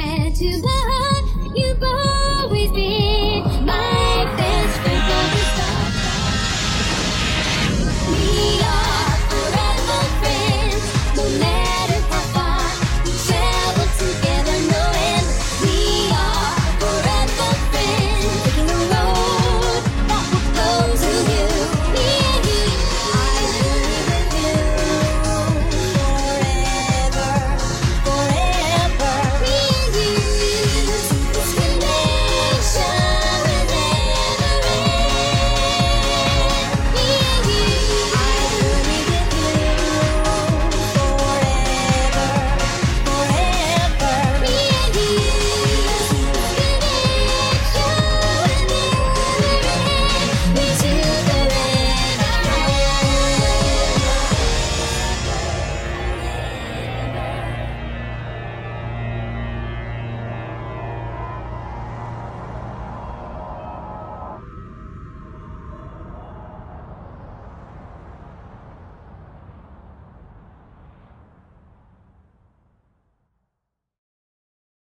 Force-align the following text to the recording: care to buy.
care 0.00 0.30
to 0.30 0.62
buy. 0.62 0.79